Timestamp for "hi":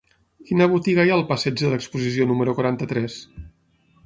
1.07-1.13